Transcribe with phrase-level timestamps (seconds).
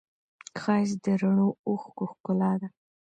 [0.61, 2.67] ښایست د رڼو اوښکو ښکلا ده